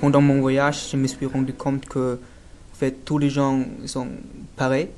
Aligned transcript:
pendant 0.00 0.20
mon 0.20 0.40
voyage, 0.40 0.88
je 0.90 0.96
me 0.96 1.06
suis 1.06 1.26
rendu 1.26 1.52
compte 1.52 1.84
que 1.86 2.18
en 2.72 2.78
fait, 2.78 3.04
tous 3.04 3.16
les 3.16 3.30
gens 3.30 3.64
sont 3.86 4.08
pareils. 4.54 4.90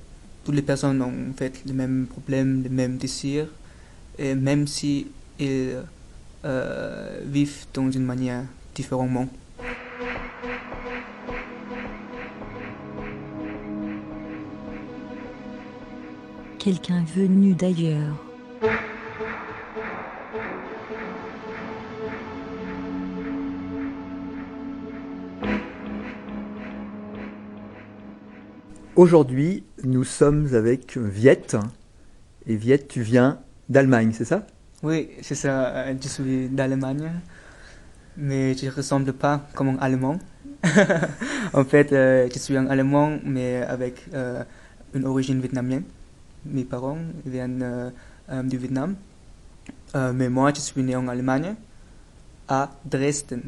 Toutes 0.44 0.56
les 0.56 0.62
personnes 0.62 1.00
ont 1.00 1.12
en 1.30 1.32
fait 1.36 1.62
les 1.64 1.72
mêmes 1.72 2.06
problèmes, 2.10 2.62
les 2.64 2.68
mêmes 2.68 2.96
désirs. 2.96 3.46
Et 4.18 4.34
même 4.34 4.66
si 4.66 5.06
ils 5.38 5.76
euh, 6.44 7.20
vivent 7.24 7.66
dans 7.72 7.88
une 7.88 8.04
manière 8.04 8.42
différemment. 8.74 9.28
Quelqu'un 16.58 17.04
venu 17.14 17.54
d'ailleurs. 17.54 18.16
Aujourd'hui, 28.98 29.62
nous 29.84 30.02
sommes 30.02 30.52
avec 30.56 30.96
Viette. 30.98 31.56
Et 32.48 32.56
Viette, 32.56 32.88
tu 32.88 33.00
viens 33.00 33.38
d'Allemagne, 33.68 34.10
c'est 34.12 34.24
ça? 34.24 34.44
Oui, 34.82 35.10
c'est 35.22 35.36
ça. 35.36 35.68
euh, 35.68 35.94
Je 36.02 36.08
suis 36.08 36.48
d'Allemagne, 36.48 37.08
mais 38.16 38.54
je 38.56 38.66
ne 38.66 38.72
ressemble 38.72 39.12
pas 39.12 39.46
comme 39.54 39.68
un 39.68 39.76
Allemand. 39.78 40.18
en 41.52 41.64
fait, 41.64 41.92
euh, 41.92 42.28
je 42.34 42.40
suis 42.40 42.56
un 42.56 42.66
Allemand, 42.66 43.20
mais 43.24 43.62
avec 43.62 44.04
euh, 44.14 44.42
une 44.92 45.04
origine 45.04 45.38
vietnamienne. 45.38 45.84
Mes 46.44 46.64
parents 46.64 46.98
viennent 47.24 47.92
du 48.46 48.58
Vietnam. 48.58 48.96
Mais 49.94 50.28
moi, 50.28 50.50
je 50.52 50.60
suis 50.60 50.82
né 50.82 50.96
en 50.96 51.06
Allemagne, 51.06 51.54
à 52.48 52.72
Dresden, 52.84 53.42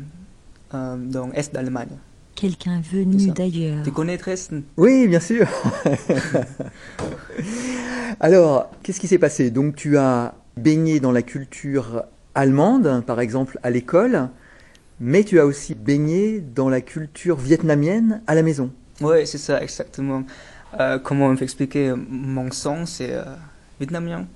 dans 0.72 1.26
l'est 1.34 1.52
d'Allemagne. 1.52 1.98
Quelqu'un 2.40 2.80
venu 2.80 3.32
d'ailleurs. 3.32 3.82
Tu 3.84 3.92
connais 3.92 4.16
Dresden? 4.16 4.62
Oui, 4.78 5.06
bien 5.08 5.20
sûr. 5.20 5.46
Alors, 8.20 8.70
qu'est-ce 8.82 8.98
qui 8.98 9.08
s'est 9.08 9.18
passé? 9.18 9.50
Donc, 9.50 9.76
tu 9.76 9.98
as 9.98 10.34
baigné 10.56 11.00
dans 11.00 11.12
la 11.12 11.20
culture 11.20 12.04
allemande, 12.34 13.04
par 13.06 13.20
exemple 13.20 13.58
à 13.62 13.68
l'école, 13.68 14.30
mais 15.00 15.22
tu 15.22 15.38
as 15.38 15.44
aussi 15.44 15.74
baigné 15.74 16.40
dans 16.40 16.70
la 16.70 16.80
culture 16.80 17.36
vietnamienne 17.36 18.22
à 18.26 18.34
la 18.34 18.42
maison. 18.42 18.70
Oui, 19.02 19.26
c'est 19.26 19.36
ça, 19.36 19.62
exactement. 19.62 20.22
Euh, 20.80 20.98
comment 20.98 21.26
on 21.26 21.36
peut 21.36 21.44
expliquer 21.44 21.92
Mon 21.94 22.50
sang, 22.52 22.86
c'est 22.86 23.12
euh, 23.12 23.22
vietnamien, 23.78 24.26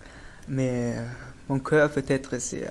mais 0.47 0.93
euh, 0.95 1.07
mon 1.49 1.59
cœur, 1.59 1.91
peut-être, 1.91 2.39
c'est 2.39 2.69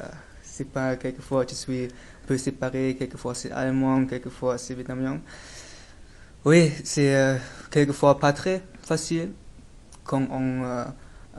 c'est 0.54 0.70
pas. 0.70 0.96
Quelquefois, 0.96 1.46
je 1.50 1.56
suis 1.56 1.86
un 1.86 2.28
peu 2.28 2.38
séparé, 2.38 2.96
quelquefois, 2.98 3.34
c'est 3.34 3.52
allemand, 3.52 4.06
quelquefois, 4.06 4.58
c'est 4.58 4.76
vietnamien. 4.76 5.20
Oui, 6.46 6.72
c'est 6.84 7.16
euh, 7.16 7.38
quelquefois 7.72 8.20
pas 8.20 8.34
très 8.34 8.62
facile 8.82 9.32
quand 10.04 10.28
on 10.30 10.64
euh, 10.64 10.84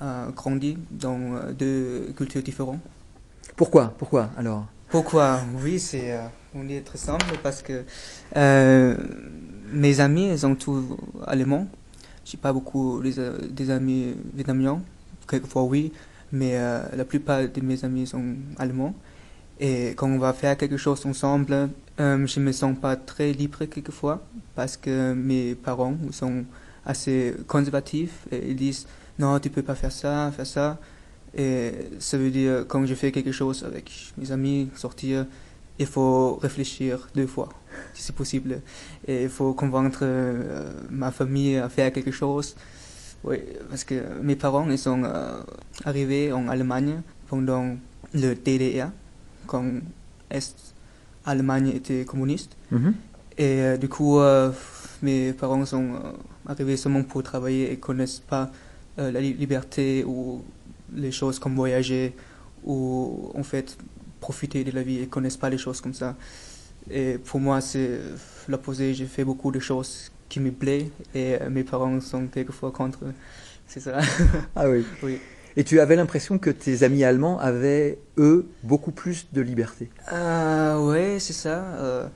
euh, 0.03 0.31
grandit 0.31 0.79
dans 0.91 1.53
deux 1.53 2.13
cultures 2.17 2.43
différentes. 2.43 2.81
Pourquoi? 3.55 3.95
Pourquoi 3.99 4.31
alors? 4.37 4.67
Pourquoi? 4.89 5.41
Oui, 5.63 5.79
c'est 5.79 6.19
on 6.55 6.69
est 6.69 6.81
très 6.81 6.99
simple 6.99 7.39
parce 7.43 7.63
que 7.63 7.85
mes 9.73 10.01
amis, 10.01 10.29
ils 10.31 10.39
sont 10.39 10.55
tous 10.55 10.97
allemands. 11.27 11.69
J'ai 12.25 12.39
pas 12.39 12.53
beaucoup 12.53 13.03
euh, 13.03 13.39
des 13.51 13.71
amis 13.71 14.15
vietnamiens. 14.35 14.81
Quelquefois 15.29 15.65
oui, 15.65 15.93
mais 16.35 16.57
euh, 16.57 16.83
la 16.97 17.05
plupart 17.05 17.49
de 17.49 17.61
mes 17.61 17.85
amis 17.85 18.07
sont 18.07 18.35
allemands. 18.59 18.95
Et 19.61 19.91
quand 19.97 20.09
on 20.09 20.19
va 20.19 20.33
faire 20.33 20.57
quelque 20.57 20.77
chose 20.77 21.07
ensemble, 21.07 21.71
euh, 22.01 22.27
je 22.27 22.41
me 22.41 22.51
sens 22.53 22.77
pas 22.77 22.97
très 22.97 23.33
libre 23.33 23.65
quelquefois 23.67 24.21
parce 24.57 24.77
que 24.77 25.15
mes 25.15 25.55
parents 25.55 25.97
sont 26.11 26.45
assez 26.85 27.35
conservatifs 27.47 28.27
ils 28.33 28.57
disent 28.57 28.87
non, 29.19 29.39
tu 29.39 29.49
peux 29.49 29.63
pas 29.63 29.77
faire 29.77 29.93
ça, 29.93 30.33
faire 30.37 30.47
ça. 30.47 30.79
Et 31.37 31.73
ça 32.01 32.19
veut 32.19 32.31
dire, 32.31 32.65
quand 32.67 32.85
je 32.85 32.95
fais 32.95 33.13
quelque 33.13 33.33
chose 33.33 33.65
avec 33.65 34.13
mes 34.19 34.33
amis, 34.33 34.71
sortir, 34.75 35.27
il 35.79 35.87
faut 35.87 36.37
réfléchir 36.37 37.09
deux 37.15 37.27
fois, 37.27 37.49
si 37.95 38.03
c'est 38.03 38.15
possible. 38.15 38.61
Et 39.07 39.25
il 39.25 39.29
faut 39.29 39.53
convaincre 39.53 40.01
euh, 40.03 40.73
ma 40.91 41.11
famille 41.13 41.57
à 41.59 41.69
faire 41.69 41.93
quelque 41.93 42.11
chose. 42.13 42.57
Oui, 43.25 43.39
parce 43.71 43.85
que 43.85 43.95
mes 44.23 44.37
parents, 44.37 44.69
ils 44.71 44.79
sont 44.79 45.03
euh, 45.05 45.41
arrivés 45.85 46.31
en 46.33 46.47
Allemagne 46.49 47.01
pendant 47.29 47.77
le 48.13 48.35
DDR, 48.35 48.89
quand 49.47 49.65
Est-Allemagne 50.31 51.69
était 51.75 52.05
communiste. 52.05 52.57
Mhm. 52.71 52.95
Et 53.39 53.61
euh, 53.63 53.77
du 53.77 53.89
coup, 53.89 54.19
euh, 54.19 54.53
mes 55.03 55.33
parents 55.33 55.65
sont 55.65 55.95
arrivés 56.47 56.77
seulement 56.77 57.03
pour 57.03 57.23
travailler 57.23 57.73
et 57.73 57.77
connaissent 57.79 58.21
pas 58.21 58.51
la 58.97 59.21
li- 59.21 59.35
liberté 59.35 60.05
ou 60.07 60.43
les 60.95 61.11
choses 61.11 61.39
comme 61.41 61.57
voyager 61.57 62.15
ou 62.65 63.33
en 63.35 63.43
fait 63.43 63.77
profiter 64.21 64.63
de 64.65 64.71
la 64.71 64.83
vie 64.83 65.01
et 65.01 65.07
connaissent 65.07 65.37
pas 65.37 65.51
les 65.51 65.59
choses 65.59 65.81
comme 65.81 65.95
ça. 65.95 66.15
Et 66.91 67.19
pour 67.19 67.41
moi, 67.41 67.61
c'est 67.61 67.99
l'opposé. 68.49 68.95
J'ai 68.95 69.07
fait 69.07 69.25
beaucoup 69.25 69.51
de 69.51 69.59
choses 69.59 70.11
qui 70.35 70.41
me 70.41 70.51
plaisent 70.51 70.91
et 71.15 71.37
euh, 71.41 71.49
mes 71.49 71.63
parents 71.63 72.01
sont 72.01 72.27
quelquefois 72.27 72.73
contre. 72.73 72.99
C'est 73.69 73.81
ça. 73.81 74.01
Ah 74.57 74.69
oui. 74.69 74.85
oui. 75.05 75.21
Et 75.57 75.63
tu 75.63 75.79
avais 75.79 75.95
l'impression 75.95 76.39
que 76.39 76.51
tes 76.51 76.83
amis 76.83 77.05
allemands 77.05 77.39
avaient, 77.39 77.99
eux, 78.19 78.47
beaucoup 78.65 78.91
plus 78.91 79.29
de 79.33 79.41
liberté. 79.41 79.89
Ah 80.09 80.81
ouais, 80.81 81.19
c'est 81.21 81.33
ça. 81.33 81.59
euh, 81.79 82.09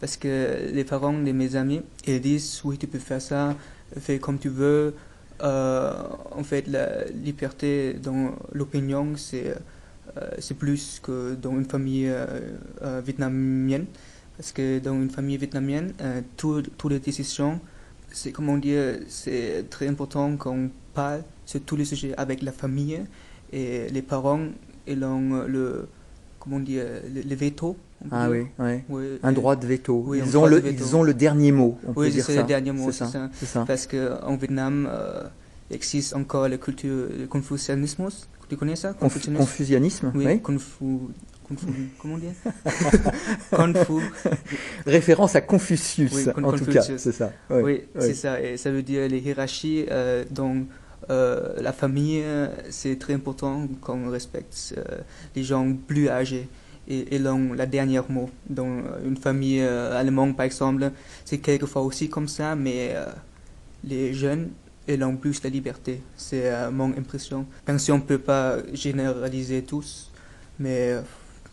parce 0.00 0.18
que 0.18 0.68
les 0.70 0.84
parents 0.84 1.14
de 1.14 1.32
mes 1.32 1.56
amis, 1.56 1.80
ils 2.06 2.20
disent 2.20 2.60
oui, 2.64 2.76
tu 2.76 2.86
peux 2.86 2.98
faire 2.98 3.22
ça, 3.22 3.56
fais 3.98 4.18
comme 4.18 4.38
tu 4.38 4.50
veux. 4.50 4.94
Euh, 5.42 5.92
en 6.30 6.44
fait, 6.44 6.66
la 6.68 7.04
liberté 7.06 7.94
dans 7.94 8.34
l'opinion, 8.52 9.16
c'est 9.16 9.48
euh, 10.18 10.28
c'est 10.38 10.58
plus 10.58 11.00
que 11.02 11.34
dans 11.34 11.52
une 11.52 11.64
famille 11.64 12.12
vietnamienne. 13.06 13.86
Parce 14.36 14.52
que 14.52 14.78
dans 14.78 14.94
une 14.94 15.10
famille 15.10 15.36
vietnamienne, 15.36 15.92
euh, 16.00 16.20
tout- 16.36 16.62
toutes 16.78 16.92
les 16.92 16.98
décisions, 16.98 17.60
c'est 18.12 18.32
comment 18.32 18.56
dire, 18.56 18.98
c'est 19.08 19.64
très 19.70 19.88
important 19.88 20.36
qu'on 20.36 20.70
parle 20.94 21.22
sur 21.46 21.60
tous 21.62 21.76
les 21.76 21.84
sujets 21.84 22.14
avec 22.16 22.42
la 22.42 22.52
famille 22.52 23.00
et 23.52 23.88
les 23.90 24.02
parents, 24.02 24.40
ils 24.86 25.02
ont 25.04 25.44
le 25.46 25.86
comment 26.40 26.58
dire, 26.58 26.84
le, 27.14 27.22
le 27.22 27.34
veto. 27.36 27.76
Ah 28.10 28.28
oui, 28.28 28.46
ouais. 28.58 28.84
Oui, 28.88 29.04
Un 29.22 29.30
et- 29.30 29.34
droit 29.34 29.54
de 29.54 29.64
veto. 29.64 30.02
Oui, 30.08 30.20
ils, 30.26 30.36
ont 30.36 30.44
le, 30.46 30.56
veto. 30.56 30.74
ils 30.84 30.96
ont 30.96 31.04
le 31.04 31.14
dernier 31.14 31.52
mot, 31.52 31.78
on 31.86 31.92
Oui, 31.94 32.10
c'est 32.10 32.20
ça. 32.22 32.40
le 32.40 32.42
dernier 32.48 32.72
mot, 32.72 32.90
C'est 32.90 33.04
ça. 33.06 33.30
C'est 33.32 33.46
ça. 33.46 33.64
Parce 33.64 33.86
qu'en 33.86 34.34
Vietnam, 34.36 34.88
euh, 34.90 35.22
existe 35.70 36.16
encore 36.16 36.48
la 36.48 36.56
culture 36.58 37.08
du 37.16 37.28
confucianisme. 37.28 38.08
Tu 38.48 38.56
connais 38.56 38.74
ça 38.74 38.90
Conf- 38.92 39.32
Confucianisme? 39.36 40.10
Oui, 40.16 40.26
oui. 40.26 40.40
Confu, 41.54 41.66
confu, 41.66 41.88
comment 41.98 42.18
dire 42.18 42.32
Confu, 43.50 44.02
Référence 44.86 45.36
à 45.36 45.40
Confucius, 45.40 46.12
Oui, 46.12 46.24
en 46.28 46.52
tout 46.52 46.64
cas, 46.66 46.80
Confucius. 46.80 47.00
c'est 47.00 47.12
ça. 47.12 47.32
Oui, 47.50 47.82
c'est 47.98 48.14
ça. 48.14 48.40
Et 48.40 48.56
ça 48.56 48.70
veut 48.70 48.82
dire 48.82 49.08
les 49.08 49.18
hiérarchies 49.18 49.86
euh, 49.90 50.24
dans 50.30 50.56
euh, 51.10 51.54
la 51.60 51.72
famille, 51.72 52.22
euh, 52.22 52.48
c'est 52.70 52.98
très 52.98 53.14
important 53.14 53.66
qu'on 53.80 54.08
respecte 54.10 54.74
euh, 54.76 54.82
les 55.34 55.42
gens 55.44 55.72
plus 55.86 56.08
âgés. 56.08 56.48
Et 56.88 57.14
ils 57.14 57.26
ont 57.28 57.52
la 57.52 57.66
dernière 57.66 58.10
mot. 58.10 58.28
Dans 58.48 58.82
une 59.04 59.16
famille 59.16 59.62
allemande, 59.62 60.36
par 60.36 60.46
exemple, 60.46 60.90
c'est 61.24 61.38
quelquefois 61.38 61.82
aussi 61.82 62.08
comme 62.08 62.26
ça, 62.26 62.56
mais 62.56 62.94
les 63.84 64.12
jeunes, 64.12 64.50
ils 64.88 65.02
ont 65.04 65.16
plus 65.16 65.42
la 65.44 65.50
liberté. 65.50 66.02
C'est 66.16 66.50
euh, 66.52 66.72
mon 66.72 66.90
impression. 66.90 67.46
Bien 67.66 67.78
sûr, 67.78 67.94
on 67.94 67.98
ne 67.98 68.02
peut 68.02 68.18
pas 68.18 68.56
généraliser 68.72 69.62
tous, 69.62 70.10
mais 70.58 70.96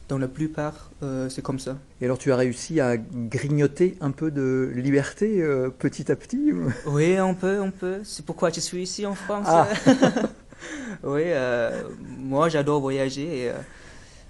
dans 0.09 0.17
la 0.17 0.27
plupart, 0.27 0.89
euh, 1.03 1.29
c'est 1.29 1.43
comme 1.43 1.59
ça. 1.59 1.77
Et 2.01 2.05
alors 2.05 2.17
tu 2.17 2.31
as 2.31 2.35
réussi 2.35 2.79
à 2.81 2.97
grignoter 2.97 3.95
un 4.01 4.09
peu 4.11 4.31
de 4.31 4.71
liberté 4.75 5.39
euh, 5.41 5.69
petit 5.69 6.11
à 6.11 6.15
petit 6.15 6.51
ou- 6.51 6.73
Oui, 6.87 7.19
on 7.21 7.35
peut, 7.35 7.61
on 7.61 7.69
peut. 7.71 7.99
C'est 8.03 8.25
pourquoi 8.25 8.49
je 8.49 8.59
suis 8.59 8.81
ici 8.81 9.05
en 9.05 9.13
France. 9.13 9.45
Ah. 9.47 9.67
oui, 11.03 11.21
euh, 11.27 11.83
moi 12.17 12.49
j'adore 12.49 12.81
voyager. 12.81 13.45
Et, 13.45 13.51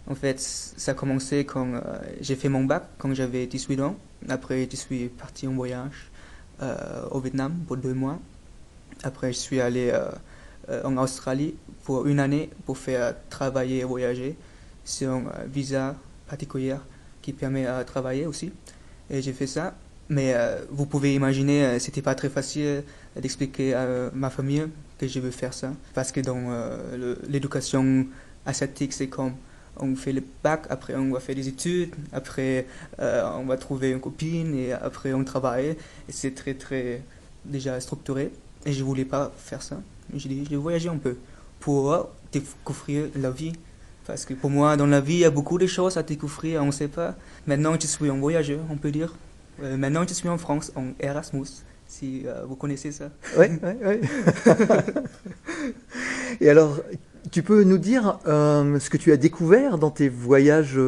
en 0.07 0.15
fait, 0.15 0.39
ça 0.39 0.91
a 0.91 0.95
commencé 0.95 1.45
quand 1.45 1.67
j'ai 2.19 2.35
fait 2.35 2.49
mon 2.49 2.63
bac, 2.63 2.83
quand 2.97 3.13
j'avais 3.13 3.45
18 3.45 3.79
ans. 3.81 3.95
Après, 4.27 4.67
je 4.69 4.75
suis 4.75 5.07
parti 5.07 5.47
en 5.47 5.53
voyage 5.53 6.09
au 7.11 7.19
Vietnam 7.19 7.53
pour 7.67 7.77
deux 7.77 7.93
mois. 7.93 8.17
Après, 9.03 9.31
je 9.31 9.37
suis 9.37 9.61
allé 9.61 9.93
en 10.83 10.97
Australie 10.97 11.53
pour 11.83 12.07
une 12.07 12.19
année 12.19 12.49
pour 12.65 12.79
faire 12.79 13.13
travailler 13.29 13.81
et 13.81 13.83
voyager. 13.83 14.35
C'est 14.89 15.05
un 15.05 15.19
euh, 15.19 15.45
visa 15.47 15.95
particulier 16.27 16.75
qui 17.21 17.31
permet 17.31 17.65
de 17.65 17.83
travailler 17.83 18.25
aussi. 18.25 18.51
Et 19.11 19.21
j'ai 19.21 19.33
fait 19.33 19.47
ça. 19.47 19.75
Mais 20.09 20.33
euh, 20.33 20.65
vous 20.71 20.87
pouvez 20.87 21.13
imaginer, 21.13 21.63
euh, 21.63 21.79
c'était 21.79 22.01
pas 22.01 22.15
très 22.15 22.29
facile 22.29 22.83
d'expliquer 23.15 23.75
à 23.75 24.09
ma 24.13 24.31
famille 24.31 24.65
que 24.97 25.07
je 25.07 25.19
veux 25.19 25.29
faire 25.29 25.53
ça. 25.53 25.71
Parce 25.93 26.11
que 26.11 26.19
dans 26.19 26.47
euh, 26.49 27.15
l'éducation 27.27 28.07
asiatique, 28.43 28.93
c'est 28.93 29.07
comme 29.07 29.33
on 29.77 29.95
fait 29.95 30.11
le 30.11 30.23
bac, 30.43 30.65
après 30.71 30.95
on 30.95 31.11
va 31.11 31.19
faire 31.19 31.35
des 31.35 31.47
études, 31.47 31.93
après 32.11 32.65
euh, 32.99 33.29
on 33.37 33.45
va 33.45 33.57
trouver 33.57 33.91
une 33.91 33.99
copine 33.99 34.55
et 34.55 34.73
après 34.73 35.13
on 35.13 35.23
travaille. 35.23 35.77
C'est 36.09 36.33
très 36.33 36.55
très 36.55 37.03
déjà 37.45 37.79
structuré. 37.79 38.31
Et 38.65 38.73
je 38.73 38.83
voulais 38.83 39.05
pas 39.05 39.31
faire 39.37 39.61
ça. 39.61 39.79
J'ai 40.15 40.27
dit, 40.27 40.43
je 40.45 40.49
vais 40.49 40.55
voyager 40.55 40.89
un 40.89 40.97
peu 40.97 41.17
pour 41.59 42.09
découvrir 42.31 43.05
la 43.15 43.29
vie. 43.29 43.53
Parce 44.09 44.25
que 44.25 44.33
pour 44.33 44.49
moi, 44.49 44.75
dans 44.75 44.87
la 44.87 45.01
vie, 45.01 45.13
il 45.13 45.19
y 45.19 45.25
a 45.25 45.29
beaucoup 45.29 45.59
de 45.59 45.67
choses 45.67 45.95
à 45.97 46.01
découvrir, 46.01 46.63
on 46.63 46.67
ne 46.67 46.71
sait 46.71 46.87
pas. 46.87 47.13
Maintenant, 47.45 47.75
je 47.79 47.85
suis 47.85 48.09
un 48.09 48.17
voyageur, 48.17 48.61
on 48.71 48.75
peut 48.75 48.89
dire. 48.89 49.13
Euh, 49.61 49.77
maintenant, 49.77 50.03
je 50.07 50.15
suis 50.15 50.27
en 50.27 50.39
France, 50.39 50.71
en 50.75 50.85
Erasmus, 50.99 51.45
si 51.87 52.23
euh, 52.25 52.43
vous 52.47 52.55
connaissez 52.55 52.91
ça. 52.91 53.11
Oui, 53.37 53.45
oui, 53.61 53.73
oui. 53.85 53.97
Et 56.41 56.49
alors, 56.49 56.79
tu 57.31 57.43
peux 57.43 57.63
nous 57.63 57.77
dire 57.77 58.17
euh, 58.25 58.79
ce 58.79 58.89
que 58.89 58.97
tu 58.97 59.11
as 59.11 59.17
découvert 59.17 59.77
dans 59.77 59.91
tes 59.91 60.09
voyages 60.09 60.79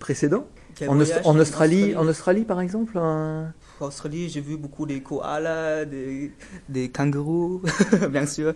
précédents? 0.00 0.48
En, 0.88 0.98
Aust- 0.98 1.12
voyage 1.12 1.26
en 1.26 1.38
Australie, 1.38 1.94
en 1.96 2.08
Australie, 2.08 2.42
par 2.44 2.60
exemple 2.60 2.98
En 2.98 3.52
Australie, 3.80 4.28
j'ai 4.28 4.40
vu 4.40 4.56
beaucoup 4.56 4.84
des 4.84 5.00
koalas, 5.00 5.84
des, 5.84 6.32
des 6.68 6.88
kangourous, 6.88 7.62
bien 8.10 8.26
sûr. 8.26 8.52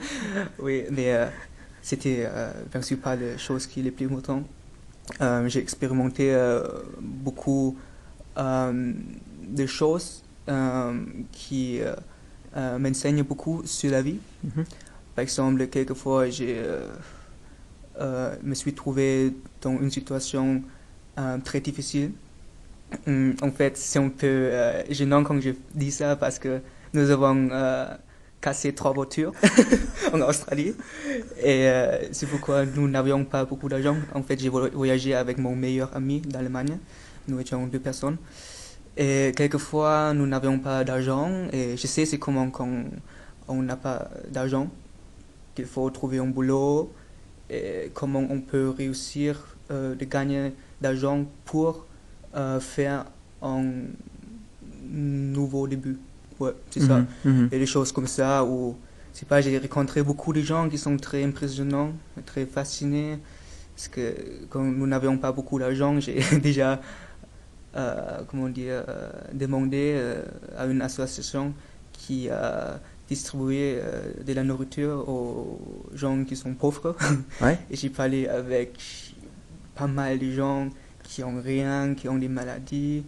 Oui, 0.61 0.82
mais 0.91 1.15
c'était 1.82 2.25
euh, 2.26 2.50
bien 2.70 2.82
sûr 2.82 2.98
pas 2.98 3.16
les 3.16 3.38
choses 3.38 3.66
qui 3.66 3.82
les 3.82 3.90
plus 3.90 4.06
importantes. 4.06 4.44
Euh, 5.20 5.48
j'ai 5.48 5.60
expérimenté 5.60 6.34
euh, 6.34 6.62
beaucoup 7.00 7.76
de 8.36 9.66
choses 9.66 10.22
qui 11.32 11.80
m'enseignent 12.54 13.22
beaucoup 13.22 13.62
sur 13.64 13.90
la 13.90 14.02
vie. 14.02 14.19
Mhm. 14.44 14.64
Par 15.14 15.22
exemple, 15.22 15.66
quelquefois, 15.66 16.26
euh, 18.00 18.36
me 18.42 18.54
suis 18.54 18.72
trouvé 18.74 19.34
dans 19.60 19.81
une 19.81 19.90
situation 19.90 20.62
très 21.44 21.60
difficile. 21.60 22.12
Hum, 23.06 23.34
En 23.42 23.50
fait, 23.50 23.76
c'est 23.76 23.98
un 23.98 24.08
peu 24.08 24.50
gênant 24.90 25.24
quand 25.24 25.40
je 25.40 25.50
dis 25.74 25.90
ça 25.90 26.14
parce 26.16 26.38
que 26.38 26.60
nous 26.94 27.10
avons 27.10 27.48
euh, 27.50 27.86
cassé 28.40 28.73
trois 28.75 28.93
voitures 28.93 29.32
en 30.12 30.20
Australie 30.20 30.75
et 31.43 31.69
euh, 31.69 31.99
c'est 32.12 32.26
pourquoi 32.26 32.64
nous 32.67 32.88
n'avions 32.88 33.25
pas 33.25 33.44
beaucoup 33.44 33.69
d'argent. 33.69 33.96
En 34.14 34.23
fait, 34.23 34.38
j'ai 34.38 34.49
vo- 34.49 34.70
voyagé 34.73 35.14
avec 35.14 35.38
mon 35.38 35.56
meilleur 35.56 35.90
ami 35.96 36.20
d'Allemagne. 36.20 36.79
Nous 37.26 37.40
étions 37.40 37.67
deux 37.67 37.81
personnes. 37.81 38.17
Et 38.96 39.32
quelquefois, 39.37 40.12
nous 40.14 40.26
n'avions 40.26 40.58
pas 40.58 40.85
d'argent 40.85 41.31
et 41.52 41.76
je 41.76 41.87
sais 41.87 42.05
c'est 42.06 42.19
comment 42.19 42.50
quand 42.50 42.69
on 43.49 43.62
n'a 43.62 43.76
pas 43.76 44.08
d'argent 44.31 44.69
qu'il 45.55 45.67
faut 45.67 45.88
trouver 45.91 46.19
un 46.19 46.26
boulot 46.26 46.93
et 47.50 47.91
comment 47.94 48.25
on 48.31 48.41
peut 48.41 48.69
réussir 48.70 49.56
euh, 49.70 49.94
de 49.94 50.05
gagner 50.05 50.52
d'argent 50.81 51.25
pour 51.44 51.87
euh, 52.37 52.61
faire 52.61 53.05
un 53.43 53.64
nouveau 54.91 55.67
début. 55.69 55.99
Ouais, 56.40 56.52
c'est 56.70 56.81
ça. 56.81 56.99
Mhm, 56.99 57.06
mhm. 57.25 57.49
Et 57.52 57.58
des 57.58 57.67
choses 57.67 57.93
comme 57.93 58.06
ça 58.06 58.44
où, 58.44 58.76
je 59.12 59.20
sais 59.20 59.26
pas, 59.26 59.40
j'ai 59.40 59.58
rencontré 59.58 60.02
beaucoup 60.02 60.32
de 60.32 60.40
gens 60.40 60.69
qui 60.69 60.79
sont 60.79 60.96
très 60.96 61.25
impressionnants, 61.25 61.93
très 62.26 62.46
fascinés. 62.46 63.19
Parce 63.75 63.88
que 63.88 64.14
quand 64.50 64.62
nous 64.62 64.87
n'avions 64.87 65.19
pas 65.19 65.32
beaucoup 65.32 65.58
d'argent, 65.58 65.99
j'ai 66.00 66.20
déjà, 66.43 66.81
euh, 67.76 68.20
comment 68.29 68.49
dire, 68.49 68.85
euh, 68.88 69.11
demandé 69.32 69.94
euh, 69.96 70.23
à 70.56 70.67
une 70.67 70.82
association 70.82 71.52
qui 71.93 72.29
a 72.29 72.81
distribué 73.08 73.79
de 74.23 74.32
la 74.34 74.44
nourriture 74.44 75.08
aux 75.08 75.61
gens 75.94 76.25
qui 76.25 76.37
sont 76.37 76.55
pauvres. 76.55 76.94
Ouais. 77.41 77.58
Et 77.70 77.76
j'ai 77.76 77.88
parlé 77.88 78.29
avec 78.29 78.79
pas 79.75 79.87
mal 79.87 80.19
de 80.19 80.31
gens 80.31 80.69
qui 81.02 81.25
ont 81.25 81.41
rien, 81.41 81.94
qui 81.94 82.08
ont 82.08 82.19
des 82.19 82.29
maladies. 82.29 83.05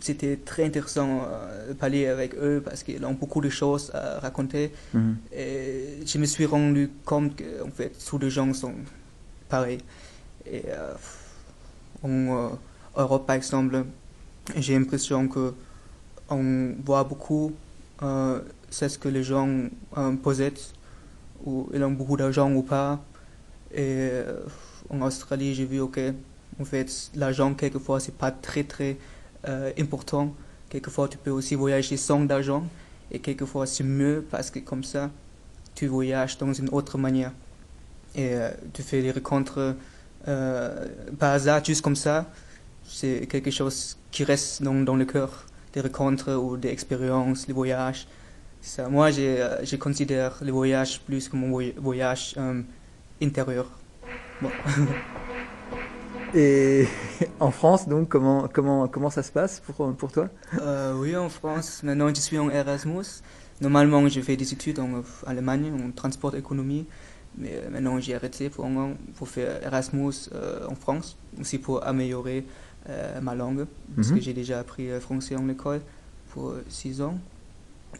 C'était 0.00 0.36
très 0.36 0.64
intéressant 0.64 1.22
euh, 1.22 1.68
de 1.68 1.72
parler 1.72 2.06
avec 2.06 2.34
eux 2.34 2.62
parce 2.64 2.82
qu'ils 2.82 3.04
ont 3.04 3.14
beaucoup 3.14 3.40
de 3.40 3.48
choses 3.48 3.90
à 3.94 4.20
raconter. 4.20 4.72
Mhm. 4.94 5.16
Et 5.32 5.98
je 6.06 6.18
me 6.18 6.26
suis 6.26 6.46
rendu 6.46 6.90
compte 7.04 7.34
que 7.36 7.62
en 7.64 7.70
fait, 7.70 7.92
tous 8.08 8.18
les 8.18 8.30
gens 8.30 8.52
sont 8.52 8.74
pareils. 9.48 9.80
Et 10.46 10.62
euh, 10.68 10.94
en 12.02 12.10
euh, 12.10 12.48
Europe, 12.96 13.26
par 13.26 13.36
exemple, 13.36 13.84
j'ai 14.56 14.78
l'impression 14.78 15.28
que 15.28 15.54
on 16.28 16.74
voit 16.84 17.04
beaucoup 17.04 17.52
euh, 18.02 18.40
c'est 18.68 18.88
ce 18.88 18.98
que 18.98 19.08
les 19.08 19.22
gens 19.22 19.48
euh, 19.96 20.12
possèdent, 20.16 20.58
ou 21.44 21.68
ils 21.72 21.82
ont 21.82 21.92
beaucoup 21.92 22.16
d'argent 22.16 22.52
ou 22.52 22.62
pas. 22.62 23.00
Et 23.74 24.10
en 24.90 25.02
Australie, 25.02 25.54
j'ai 25.54 25.64
vu, 25.64 25.80
ok, 25.80 26.00
en 26.60 26.64
fait, 26.64 27.10
l'argent, 27.14 27.52
quelquefois, 27.54 28.00
c'est 28.00 28.16
pas 28.16 28.30
très, 28.30 28.64
très 28.64 28.96
euh, 29.48 29.70
important. 29.78 30.34
Quelquefois, 30.68 31.08
tu 31.08 31.18
peux 31.18 31.30
aussi 31.30 31.54
voyager 31.54 31.96
sans 31.96 32.20
d'argent. 32.20 32.64
Et 33.10 33.18
quelquefois, 33.20 33.66
c'est 33.66 33.84
mieux 33.84 34.24
parce 34.30 34.50
que 34.50 34.58
comme 34.58 34.82
ça, 34.84 35.10
tu 35.74 35.86
voyages 35.86 36.38
dans 36.38 36.52
une 36.52 36.68
autre 36.70 36.98
manière. 36.98 37.32
Et 38.14 38.30
euh, 38.34 38.50
tu 38.72 38.82
fais 38.82 39.02
des 39.02 39.12
rencontres 39.12 39.76
euh, 40.26 40.86
par 41.18 41.32
hasard, 41.32 41.64
juste 41.64 41.82
comme 41.82 41.96
ça. 41.96 42.26
C'est 42.84 43.26
quelque 43.28 43.50
chose 43.50 43.96
qui 44.10 44.24
reste 44.24 44.62
dans, 44.62 44.74
dans 44.74 44.96
le 44.96 45.04
cœur. 45.04 45.44
Des 45.72 45.80
rencontres 45.82 46.34
ou 46.34 46.56
des 46.56 46.68
expériences, 46.70 47.46
les 47.46 47.52
voyages. 47.54 48.06
Ça, 48.62 48.88
moi, 48.88 49.10
euh, 49.18 49.58
je 49.62 49.76
considère 49.76 50.38
les 50.42 50.50
voyages 50.50 51.00
plus 51.00 51.28
comme 51.28 51.48
voy- 51.50 51.74
voyage 51.76 52.34
euh, 52.38 52.62
intérieur. 53.22 53.66
Et 56.34 56.86
en 57.40 57.50
France, 57.50 57.88
donc, 57.88 58.08
comment, 58.08 58.48
comment, 58.48 58.88
comment 58.88 59.10
ça 59.10 59.22
se 59.22 59.32
passe 59.32 59.60
pour, 59.60 59.94
pour 59.94 60.12
toi? 60.12 60.28
Euh, 60.60 60.94
oui, 60.94 61.16
en 61.16 61.28
France. 61.28 61.82
Maintenant, 61.82 62.08
je 62.14 62.20
suis 62.20 62.38
en 62.38 62.50
Erasmus. 62.50 63.04
Normalement, 63.60 64.06
je 64.08 64.20
fais 64.20 64.36
des 64.36 64.52
études 64.52 64.78
en 64.78 64.96
euh, 64.96 65.02
Allemagne, 65.26 65.72
en 65.72 65.90
transport 65.92 66.34
économie. 66.36 66.86
Mais 67.38 67.52
euh, 67.54 67.70
maintenant, 67.70 67.98
j'ai 68.00 68.14
arrêté 68.14 68.50
pour, 68.50 68.66
pour 69.14 69.28
faire 69.28 69.62
Erasmus 69.62 70.12
euh, 70.32 70.66
en 70.68 70.74
France, 70.74 71.16
aussi 71.40 71.58
pour 71.58 71.84
améliorer 71.86 72.46
euh, 72.88 73.20
ma 73.20 73.34
langue, 73.34 73.66
parce 73.96 74.10
Mhm. 74.10 74.16
que 74.16 74.20
j'ai 74.20 74.32
déjà 74.32 74.58
appris 74.60 74.88
français 75.00 75.36
en 75.36 75.48
école 75.48 75.80
pour 76.32 76.50
euh, 76.50 76.64
six 76.68 77.00
ans. 77.02 77.18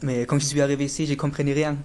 Mais 0.02 0.26
quand 0.26 0.38
je 0.38 0.46
suis 0.46 0.60
arrivé 0.60 0.84
ici, 0.84 1.06
je 1.06 1.12
ne 1.12 1.16
comprenais 1.16 1.52
rien. 1.54 1.76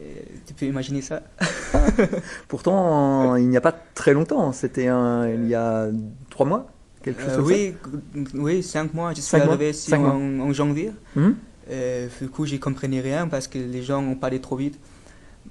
Et 0.00 0.24
tu 0.46 0.54
peux 0.54 0.66
imaginer 0.66 1.02
ça 1.02 1.22
Pourtant, 2.48 3.36
il 3.36 3.48
n'y 3.48 3.56
a 3.56 3.60
pas 3.60 3.72
très 3.72 4.12
longtemps, 4.14 4.52
c'était 4.52 4.84
il 4.84 5.48
y 5.48 5.54
a 5.54 5.88
trois 6.30 6.46
mois, 6.46 6.70
quelque 7.02 7.20
chose 7.22 7.32
Euh, 7.50 7.72
comme 7.82 8.02
oui, 8.14 8.24
oui, 8.34 8.62
cinq 8.62 8.94
mois. 8.94 9.10
Je 9.10 9.16
suis 9.20 9.24
Cinq 9.30 9.42
arrivé 9.42 9.70
ici 9.70 9.94
en, 9.94 10.40
en 10.40 10.52
janvier. 10.52 10.92
ça 11.14 11.20
Mhm. 11.20 11.36
Euh, 11.70 12.08
du 12.22 12.28
coup, 12.30 12.46
j'y 12.46 12.58
comprenais 12.58 13.00
rien 13.00 13.28
parce 13.28 13.46
que 13.46 13.58
les 13.58 13.82
gens 13.82 14.02
ont 14.02 14.14
parlé 14.14 14.40
trop 14.40 14.56
vite. 14.56 14.78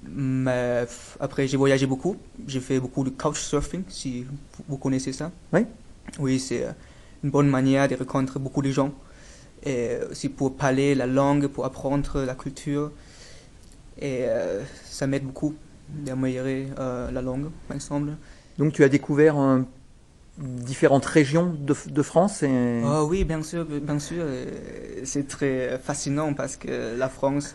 Mais 0.08 0.84
après, 1.20 1.46
j'ai 1.46 1.56
voyagé 1.56 1.86
beaucoup. 1.86 2.16
J'ai 2.46 2.60
fait 2.60 2.80
beaucoup 2.80 3.04
de 3.04 3.10
couchsurfing, 3.10 3.82
si 3.88 4.26
vous- 4.68 4.76
connaissez 4.78 5.12
ça. 5.12 5.30
Oui. 5.52 5.60
Oui, 6.18 6.38
c'est 6.40 6.64
euh, 6.64 6.70
une 7.22 7.30
bonne 7.30 7.48
manière 7.48 7.86
de 7.88 7.94
rencontrer 7.96 8.40
beaucoup 8.40 8.62
de 8.62 8.70
gens. 8.70 8.92
Et 9.64 9.96
aussi 10.10 10.28
pour 10.28 10.56
parler 10.56 10.94
la 10.94 11.06
langue, 11.06 11.46
pour 11.48 11.64
apprendre 11.64 12.22
la 12.24 12.34
culture. 12.34 12.90
Et 14.00 14.24
euh, 14.26 14.62
ça 14.84 15.06
m'aide 15.06 15.24
beaucoup 15.24 15.54
d'améliorer 15.88 16.68
euh, 16.78 17.10
la 17.10 17.22
langue, 17.22 17.48
par 17.66 17.74
exemple. 17.74 18.10
Donc 18.58 18.72
tu 18.72 18.84
as 18.84 18.88
découvert 18.88 19.36
différentes 20.38 21.06
régions 21.06 21.52
de, 21.52 21.74
de 21.88 22.02
France 22.02 22.42
et... 22.42 22.82
Ah 22.84 23.04
oui, 23.04 23.24
bien 23.24 23.42
sûr, 23.42 23.64
bien 23.64 23.98
sûr. 23.98 24.24
C'est 25.04 25.26
très 25.26 25.78
fascinant 25.78 26.34
parce 26.34 26.56
que 26.56 26.96
la 26.96 27.08
France 27.08 27.54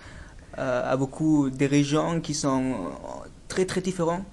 euh, 0.58 0.92
a 0.92 0.98
beaucoup 0.98 1.50
de 1.50 1.66
régions 1.66 2.22
qui 2.22 2.34
sont 2.34 2.76
très 3.48 3.66
très 3.66 3.82
différentes, 3.82 4.24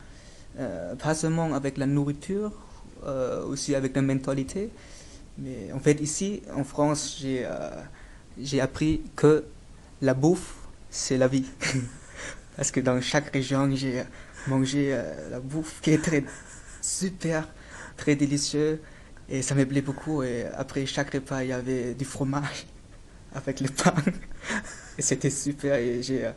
euh, 0.59 0.95
pas 0.97 1.15
seulement 1.15 1.55
avec 1.55 1.79
la 1.79 1.87
nourriture, 1.87 2.53
aussi 3.49 3.75
avec 3.75 3.97
la 3.97 4.03
mentalité. 4.03 4.69
Mais 5.39 5.73
en 5.73 5.79
fait, 5.79 6.01
ici, 6.01 6.43
en 6.55 6.65
France, 6.65 7.17
j'ai 7.21 7.45
euh, 7.47 7.71
j'ai 8.41 8.61
appris 8.61 9.01
que 9.17 9.45
la 10.03 10.15
bouffe, 10.15 10.57
c'est 10.91 11.17
la 11.17 11.29
vie. 11.29 11.45
parce 12.61 12.73
que 12.73 12.81
dans 12.81 13.01
chaque 13.01 13.31
région, 13.31 13.75
j'ai 13.75 14.03
mangé 14.47 14.93
euh, 14.93 15.31
la 15.31 15.41
bouffe 15.41 15.81
qui 15.81 15.93
est 15.93 16.03
très 16.03 16.23
super, 16.83 17.49
très 17.97 18.17
délicieux. 18.17 18.83
Et 19.31 19.41
ça 19.41 19.55
me 19.55 19.65
plaît 19.65 19.81
beaucoup. 19.81 20.23
Et 20.23 20.45
après 20.55 20.85
chaque 20.85 21.15
repas, 21.15 21.43
il 21.43 21.49
y 21.49 21.53
avait 21.55 21.95
du 21.95 22.05
fromage 22.05 22.67
avec 23.35 23.61
le 23.61 23.69
pain. 23.71 23.95
Et 24.99 25.01
c'était 25.01 25.31
super. 25.31 25.77
Et 25.77 26.03
j'ai 26.03 26.27
euh, 26.27 26.33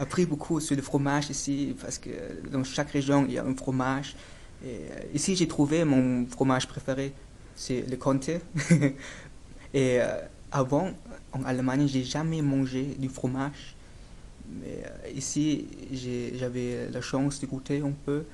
appris 0.00 0.26
beaucoup 0.26 0.58
sur 0.58 0.74
le 0.74 0.82
fromage 0.82 1.30
ici 1.30 1.76
parce 1.80 1.98
que 1.98 2.10
dans 2.50 2.64
chaque 2.64 2.90
région, 2.90 3.24
il 3.28 3.34
y 3.34 3.38
a 3.38 3.44
un 3.44 3.54
fromage. 3.54 4.16
Et 4.64 4.66
euh, 4.66 5.14
ici, 5.14 5.36
j'ai 5.36 5.46
trouvé 5.46 5.84
mon 5.84 6.26
fromage 6.26 6.66
préféré. 6.66 7.12
C'est 7.54 7.84
le 7.88 7.96
Comté. 7.96 8.40
Et 9.74 10.00
avant, 10.50 10.90
en 11.32 11.44
Allemagne, 11.44 11.86
j'ai 11.86 12.02
jamais 12.02 12.42
mangé 12.42 12.96
du 12.98 13.08
fromage. 13.08 13.76
Mais 14.50 14.82
euh, 14.84 15.10
ici, 15.14 15.66
j'avais 16.34 16.88
la 16.90 17.00
chance 17.00 17.40
de 17.40 17.46
goûter 17.46 17.80
un 17.80 17.92
peu. 18.04 18.24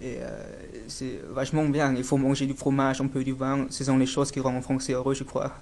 Et 0.00 0.16
euh, 0.20 0.28
c'est 0.88 1.20
vachement 1.30 1.64
bien. 1.68 1.94
Il 1.94 2.04
faut 2.04 2.16
manger 2.16 2.46
du 2.46 2.54
fromage, 2.54 3.00
un 3.00 3.06
peu 3.06 3.22
du 3.22 3.32
vin. 3.32 3.66
Ce 3.70 3.84
sont 3.84 3.98
les 3.98 4.06
choses 4.06 4.30
qui 4.30 4.40
rendent 4.40 4.56
un 4.56 4.62
Français 4.62 4.94
heureux, 4.94 5.14
je 5.14 5.24
crois. 5.24 5.52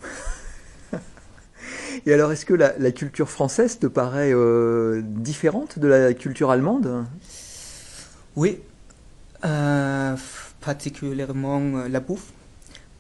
Et 2.07 2.13
alors, 2.13 2.31
est-ce 2.33 2.47
que 2.47 2.55
la, 2.55 2.79
la 2.79 2.93
culture 2.93 3.29
française 3.29 3.79
te 3.79 3.87
paraît 3.87 4.33
euh, 4.33 5.03
différente 5.05 5.79
de 5.79 5.89
la 5.89 6.15
culture 6.15 6.51
allemande? 6.51 7.05
Oui, 8.37 8.61
euh, 9.45 10.17
particulièrement 10.61 11.87
la 11.89 12.01
bouffe, 12.01 12.33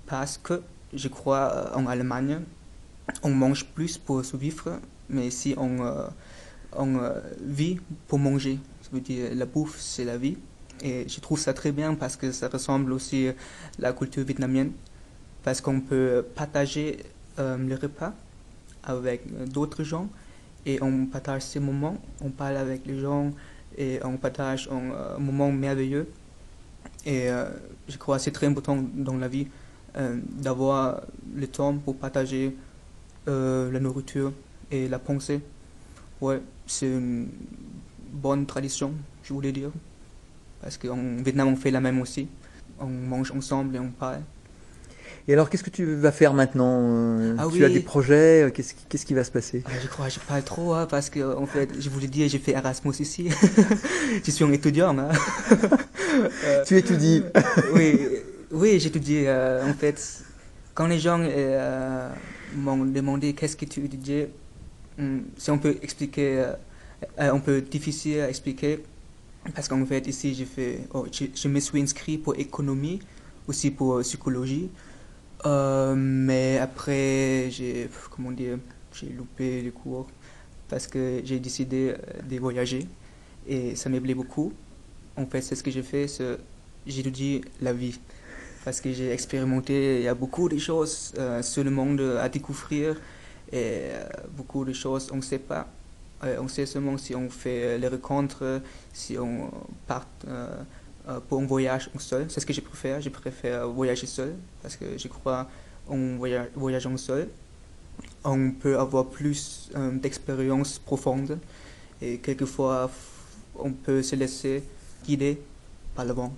parce 0.06 0.38
que 0.38 0.60
je 0.92 1.06
crois 1.06 1.70
en 1.76 1.86
Allemagne, 1.86 2.40
on 3.22 3.30
mange 3.30 3.66
plus 3.66 3.98
pour 3.98 4.24
survivre, 4.24 4.80
mais 5.08 5.30
si 5.30 5.54
on, 5.56 5.84
euh, 5.84 6.06
on 6.76 6.96
euh, 6.96 7.20
vit 7.42 7.78
pour 8.06 8.18
manger, 8.18 8.58
ça 8.82 8.90
veut 8.92 9.00
dire 9.00 9.30
la 9.34 9.46
bouffe, 9.46 9.78
c'est 9.78 10.04
la 10.04 10.16
vie. 10.18 10.37
Et 10.82 11.08
je 11.08 11.20
trouve 11.20 11.38
ça 11.38 11.52
très 11.52 11.72
bien 11.72 11.94
parce 11.94 12.16
que 12.16 12.30
ça 12.30 12.48
ressemble 12.48 12.92
aussi 12.92 13.28
à 13.28 13.34
la 13.78 13.92
culture 13.92 14.25
vietnamienne, 14.25 14.72
parce 15.42 15.60
qu'on 15.60 15.80
peut 15.80 16.25
partager 16.34 16.98
euh, 17.38 17.56
les 17.58 17.75
repas 17.75 18.14
avec 18.84 19.22
euh, 19.26 19.46
d'autres 19.46 19.82
gens 19.82 20.08
et 20.66 20.82
on 20.82 21.06
partage 21.06 21.42
ces 21.42 21.60
moments, 21.60 21.96
on 22.20 22.30
parle 22.30 22.56
avec 22.56 22.87
les 22.87 23.00
gens 23.00 23.32
et 23.76 24.00
on 24.04 24.16
partage 24.16 24.68
un 24.70 24.92
euh, 24.92 25.18
moment 25.18 25.50
merveilleux. 25.50 26.08
Et 27.06 27.30
euh, 27.30 27.48
je 27.88 27.96
crois 27.96 28.16
que 28.18 28.22
c'est 28.25 28.32
très 28.32 28.46
important 28.46 28.78
dans 28.94 29.16
la 29.16 29.28
vie 29.28 29.46
euh, 29.96 30.18
d'avoir 30.26 31.02
le 31.34 31.46
temps 31.46 31.75
pour 31.78 31.96
partager 31.96 32.54
euh, 33.28 33.70
la 33.70 33.80
nourriture 33.80 34.32
et 34.70 34.88
la 34.88 34.98
pensée. 34.98 35.40
Ouais, 36.20 36.40
c'est 36.66 36.87
une 36.87 37.28
bonne 38.12 38.46
tradition, 38.46 38.92
je 39.22 39.32
voulais 39.32 39.52
dire. 39.52 39.70
Parce 40.60 40.76
qu'en 40.76 40.98
Vietnam, 41.22 41.48
on 41.48 41.56
fait 41.56 41.70
la 41.70 41.80
même 41.80 42.00
aussi. 42.00 42.28
On 42.80 42.87
mange 42.87 43.30
ensemble 43.32 43.76
et 43.76 43.78
on 43.78 43.90
parle. 43.90 44.20
Et 45.28 45.34
alors, 45.34 45.50
qu'est-ce 45.50 45.62
que 45.62 45.70
tu 45.70 45.84
vas 45.84 46.10
faire 46.10 46.32
maintenant 46.32 46.80
euh, 46.80 47.37
Ah 47.38 47.46
Tu 47.52 47.62
as 47.64 47.68
des 47.68 47.80
projets 47.80 48.44
euh, 48.44 48.50
Qu'est-ce 48.50 49.04
qui, 49.04 49.14
va 49.14 49.25
se 49.25 49.30
passer? 49.30 49.62
Ah, 49.66 49.72
je 49.80 49.87
crois 49.87 50.06
que 50.06 50.14
je 50.14 50.20
parle 50.20 50.42
trop, 50.42 50.72
hein, 50.72 50.87
parce 50.88 51.10
que 51.10 51.37
en 51.37 51.44
fait, 51.44 51.70
je 51.78 51.90
voulais 51.90 52.06
dire, 52.06 52.28
j'ai 52.28 52.38
fait 52.38 52.52
Erasmus 52.52 52.94
ici. 52.98 53.28
je 54.25 54.30
suis 54.30 54.44
un 54.44 54.52
étudiant. 54.52 54.98
Hein. 54.98 55.10
Euh, 56.44 56.64
Tu 56.66 56.78
étudies 56.78 57.22
oui, 57.75 57.98
oui 58.50 58.80
j'étudie. 58.80 59.25
euh, 59.26 59.68
en 59.68 59.75
fait, 59.75 60.25
quand 60.75 60.87
les 60.87 60.98
gens 60.98 61.20
euh, 61.20 62.08
m'ont 62.56 62.84
demandé 62.84 63.34
qu'est-ce 63.34 63.56
que 63.56 63.64
tu 63.66 63.84
étudiais, 63.84 64.30
hum, 64.99 65.25
c'est 65.37 65.50
un 65.52 65.59
peu 65.59 65.76
expliqué, 65.83 66.38
euh, 66.38 66.52
euh, 67.21 67.33
un 67.33 67.40
peu 67.40 67.61
difficile 67.61 68.21
à 68.21 68.28
expliquer. 68.28 68.81
Parce 69.55 69.69
qu'en 69.69 69.85
fait, 69.87 70.07
ici, 70.07 70.35
j'ai 70.35 70.45
fait, 70.45 70.81
oh, 70.93 71.07
je, 71.11 71.26
je 71.35 71.49
me 71.49 71.61
suis 71.61 71.81
inscrit 71.81 72.19
pour 72.19 72.35
économie, 72.37 73.00
aussi 73.47 73.71
pour 73.71 73.95
euh, 73.95 74.02
psychologie. 74.02 74.71
Mais 75.45 76.59
après, 76.59 77.49
j'ai, 77.50 77.88
comment 78.11 78.33
dire, 78.33 78.59
j'ai 78.93 79.09
loupé 79.11 79.62
les 79.62 79.71
cours 79.71 80.09
parce 80.69 80.87
que 80.87 81.23
j'ai 81.25 81.38
décidé 81.38 81.95
de 82.28 82.38
voyager 82.38 82.87
et 83.47 83.76
ça 83.76 83.88
me 83.88 84.00
plaît 84.00 84.14
beaucoup. 84.14 84.52
En 85.17 85.26
fait, 85.26 85.40
c'est 85.40 85.55
ce 85.55 85.62
que 85.62 85.71
j'ai 85.71 85.85
fait, 85.85 86.07
j'étudie 86.87 87.43
la 87.61 87.73
vie 87.73 87.99
parce 88.64 88.81
que 88.81 88.93
j'ai 88.93 89.11
expérimenté, 89.12 89.99
il 89.99 90.02
y 90.02 90.09
a 90.09 90.14
beaucoup 90.14 90.49
de 90.49 90.59
choses 90.59 91.14
sur 91.43 91.64
le 91.64 91.71
monde 91.71 92.00
à 92.21 92.28
découvrir 92.28 92.97
et 93.52 93.90
euh, 93.93 94.05
beaucoup 94.37 94.64
de 94.64 94.73
choses 94.73 95.09
on 95.12 95.17
ne 95.17 95.23
sait 95.23 95.38
pas. 95.38 95.67
Euh, 96.25 96.37
on 96.40 96.49
sait 96.49 96.67
seulement 96.67 96.99
si 96.99 97.14
on 97.14 97.31
fait 97.31 97.62
euh, 97.62 97.78
les 97.78 97.88
rencontres, 97.88 98.61
si 98.93 99.17
on 99.19 99.50
part 99.87 100.07
pour 101.28 101.40
un 101.40 101.47
voyage 101.47 101.88
seul. 101.99 102.26
C'est 102.31 102.40
ce 102.40 102.45
que 102.47 102.52
je 102.52 102.61
préfère. 102.61 103.00
Je 103.00 103.09
préfère 103.09 103.67
voyager 103.69 104.07
seul 104.07 104.35
parce 104.62 104.76
que 104.76 104.99
je 104.99 105.09
crois 105.09 105.49
en 105.88 106.17
voya- 106.19 106.49
voyageant 106.55 106.97
seul, 106.99 107.28
on 108.25 108.50
peut 108.50 108.78
avoir 108.78 109.07
plus 109.07 109.71
euh, 109.75 109.93
d'expériences 109.93 110.78
profondes 110.78 111.38
et 112.02 112.19
quelquefois 112.19 112.90
on 113.55 113.73
peut 113.73 114.02
se 114.02 114.17
laisser 114.17 114.62
guider 115.07 115.40
par 115.95 116.05
le 116.05 116.12
vent. 116.12 116.35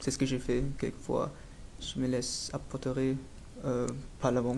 C'est 0.00 0.10
ce 0.10 0.16
que 0.18 0.24
j'ai 0.26 0.38
fait 0.38 0.62
quelquefois. 0.78 1.30
Je 1.80 2.00
me 2.00 2.06
laisse 2.06 2.50
apporter 2.52 3.14
euh, 3.64 3.86
par 4.20 4.32
le 4.32 4.40
vent. 4.40 4.56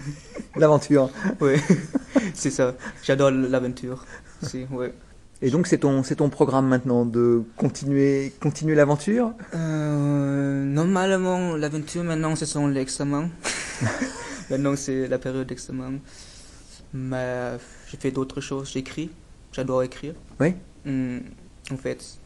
l'aventure. 0.56 1.10
Oui, 1.40 1.54
c'est 2.34 2.50
ça. 2.50 2.74
J'adore 3.02 3.30
l'aventure. 3.30 4.04
aussi, 4.42 4.66
ouais. 4.70 4.92
Et 5.40 5.50
donc, 5.50 5.68
c'est 5.68 5.78
ton, 5.78 6.02
c'est 6.02 6.16
ton 6.16 6.30
programme 6.30 6.66
maintenant 6.66 7.06
de 7.06 7.44
continuer, 7.56 8.32
continuer 8.40 8.74
l'aventure? 8.74 9.32
Euh, 9.54 10.64
normalement, 10.64 11.54
l'aventure 11.54 12.02
maintenant, 12.02 12.34
ce 12.34 12.44
sont 12.44 12.66
les 12.66 12.80
examens. 12.80 13.30
maintenant, 14.50 14.74
c'est 14.74 15.06
la 15.06 15.18
période 15.18 15.46
d'examen. 15.46 15.98
Mais 16.92 17.52
j'ai 17.88 17.98
fait 17.98 18.10
d'autres 18.10 18.40
choses. 18.40 18.72
J'écris. 18.72 19.10
J'adore 19.52 19.84
écrire. 19.84 20.14
Oui. 20.40 20.54
Hum, 20.86 21.20
en 21.70 21.76
fait, 21.76 22.18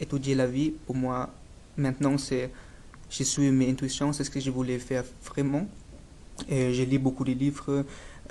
étudier 0.00 0.36
la 0.36 0.46
vie, 0.46 0.70
pour 0.86 0.94
moi, 0.94 1.30
maintenant, 1.76 2.16
c'est. 2.16 2.50
Je 3.12 3.24
suis 3.24 3.50
mes 3.50 3.68
intuitions, 3.68 4.10
c'est 4.14 4.24
ce 4.24 4.30
que 4.30 4.40
je 4.40 4.50
voulais 4.50 4.78
faire 4.78 5.04
vraiment. 5.22 5.66
Et 6.48 6.72
j'ai 6.72 6.86
lu 6.86 6.98
beaucoup 6.98 7.24
de 7.24 7.32
livres, 7.32 7.84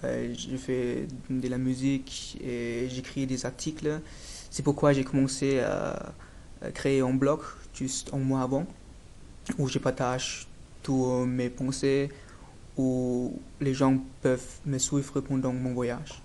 euh, 0.04 0.34
j'ai 0.36 0.58
fait 0.58 1.06
de 1.30 1.48
la 1.48 1.60
musique 1.60 2.40
et 2.44 2.88
j'écris 2.90 3.28
des 3.28 3.46
articles. 3.46 4.02
C'est 4.50 4.64
pourquoi 4.64 4.92
j'ai 4.94 5.04
commencé 5.04 5.60
à, 5.60 6.14
à 6.64 6.72
créer 6.72 7.02
un 7.02 7.14
blog 7.14 7.42
juste 7.76 8.10
un 8.12 8.18
mois 8.18 8.42
avant, 8.42 8.66
où 9.60 9.68
je 9.68 9.78
partage 9.78 10.48
toutes 10.82 11.28
mes 11.28 11.52
pensées, 11.52 12.10
où 12.76 13.40
les 13.60 13.76
gens 13.76 14.00
peuvent 14.24 14.60
me 14.66 14.80
suivre 14.80 15.22
pendant 15.22 15.54
mon 15.54 15.74
voyage. 15.74 16.24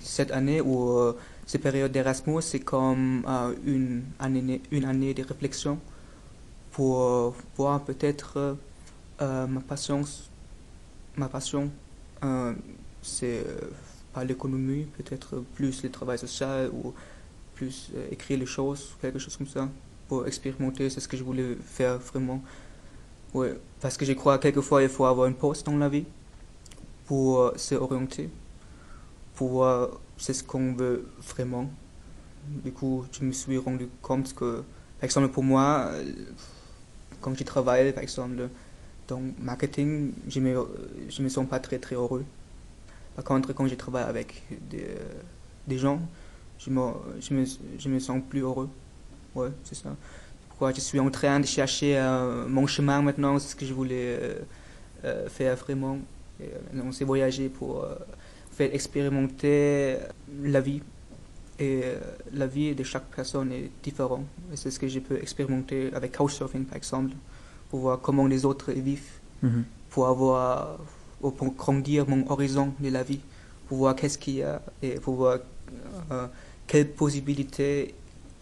Cette 0.00 0.32
année, 0.32 0.60
ou 0.60 0.98
euh, 0.98 1.16
cette 1.46 1.62
période 1.62 1.92
d'Erasmus, 1.92 2.42
c'est 2.42 2.58
comme 2.58 3.24
euh, 3.28 3.54
une, 3.64 4.02
année, 4.18 4.60
une 4.72 4.86
année 4.86 5.14
de 5.14 5.22
réflexion 5.22 5.78
pour 6.76 7.00
euh, 7.00 7.30
voir 7.56 7.82
peut-être 7.82 8.58
euh, 9.22 9.46
ma 9.46 9.62
passion, 9.62 10.02
ma 11.16 11.26
passion 11.26 11.70
euh, 12.22 12.52
c'est 13.00 13.38
euh, 13.46 13.60
pas 14.12 14.24
l'économie, 14.24 14.84
peut-être 14.98 15.42
plus 15.54 15.82
le 15.82 15.90
travail 15.90 16.18
social 16.18 16.68
ou 16.70 16.92
plus 17.54 17.90
euh, 17.94 18.08
écrire 18.10 18.38
les 18.38 18.44
choses, 18.44 18.94
quelque 19.00 19.18
chose 19.18 19.38
comme 19.38 19.46
ça, 19.46 19.70
pour 20.06 20.26
expérimenter, 20.26 20.90
c'est 20.90 21.00
ce 21.00 21.08
que 21.08 21.16
je 21.16 21.24
voulais 21.24 21.56
faire 21.64 21.96
vraiment. 21.96 22.42
Ouais, 23.32 23.58
parce 23.80 23.96
que 23.96 24.04
je 24.04 24.12
crois 24.12 24.36
que 24.36 24.42
quelquefois 24.42 24.82
il 24.82 24.90
faut 24.90 25.06
avoir 25.06 25.28
une 25.28 25.34
pause 25.34 25.64
dans 25.64 25.78
la 25.78 25.88
vie 25.88 26.04
pour 27.06 27.40
euh, 27.40 27.54
se 27.56 27.74
orienter, 27.74 28.28
pour 29.34 29.48
voir 29.48 29.88
c'est 30.18 30.34
ce 30.34 30.44
qu'on 30.44 30.74
veut 30.74 31.08
vraiment. 31.34 31.70
Du 32.64 32.70
coup, 32.70 33.06
je 33.12 33.24
me 33.24 33.32
suis 33.32 33.56
rendu 33.56 33.88
compte 34.02 34.34
que, 34.34 34.62
par 35.00 35.04
exemple, 35.04 35.28
pour 35.28 35.42
moi, 35.42 35.90
quand 37.20 37.36
je 37.36 37.44
travaille, 37.44 37.92
par 37.92 38.02
exemple, 38.02 38.48
dans 39.08 39.20
le 39.20 39.32
marketing, 39.40 40.12
je 40.28 40.40
me, 40.40 40.66
je 41.08 41.22
me 41.22 41.28
sens 41.28 41.46
pas 41.48 41.58
très 41.58 41.78
très 41.78 41.94
heureux. 41.94 42.24
Par 43.14 43.24
contre, 43.24 43.52
quand 43.52 43.66
je 43.66 43.74
travaille 43.74 44.04
avec 44.04 44.42
des, 44.70 44.86
des 45.66 45.78
gens, 45.78 46.00
je 46.58 46.70
me, 46.70 46.92
je, 47.20 47.34
me, 47.34 47.44
je 47.78 47.88
me 47.88 47.98
sens 47.98 48.20
plus 48.28 48.40
heureux. 48.40 48.68
Ouais, 49.34 49.48
c'est 49.64 49.74
ça. 49.74 49.94
Pourquoi 50.48 50.72
je 50.72 50.80
suis 50.80 50.98
en 50.98 51.10
train 51.10 51.38
de 51.40 51.46
chercher 51.46 51.98
euh, 51.98 52.46
mon 52.48 52.66
chemin 52.66 53.02
maintenant, 53.02 53.38
c'est 53.38 53.48
ce 53.48 53.56
que 53.56 53.66
je 53.66 53.74
voulais 53.74 54.16
euh, 54.20 54.38
euh, 55.04 55.28
faire 55.28 55.54
vraiment. 55.56 55.98
Et, 56.40 56.48
on 56.82 56.92
s'est 56.92 57.04
voyagé 57.04 57.48
pour 57.48 57.86
faire 58.52 58.74
expérimenter 58.74 59.96
la 60.42 60.60
vie. 60.60 60.82
Et 61.58 61.82
euh, 61.84 61.98
la 62.34 62.46
vie 62.46 62.74
de 62.74 62.82
chaque 62.84 63.06
personne 63.14 63.50
est 63.52 63.70
différente. 63.82 64.26
Et 64.52 64.56
c'est 64.56 64.70
ce 64.70 64.78
que 64.78 64.88
je 64.88 65.00
peux 65.00 65.16
expérimenter 65.16 65.90
avec 65.94 66.16
Couchsurfing, 66.16 66.64
par 66.64 66.76
exemple, 66.76 67.12
pour 67.70 67.80
voir 67.80 68.00
comment 68.00 68.26
les 68.26 68.44
autres 68.44 68.72
vivent 68.72 69.20
Mhm. 69.42 69.64
pour 69.90 70.08
avoir 70.08 70.78
ou 71.22 71.30
pour 71.30 71.52
grandir 71.54 72.08
mon 72.08 72.28
horizon 72.30 72.72
de 72.80 72.88
la 72.88 73.02
vie, 73.02 73.20
pour 73.68 73.78
voir 73.78 73.94
qu'est-ce 73.94 74.18
qu'il 74.18 74.36
y 74.36 74.42
a 74.42 74.62
et 74.82 74.92
pour 75.00 75.14
voir 75.16 75.38
euh, 76.10 76.26
quelles 76.66 76.90
possibilités 76.90 77.94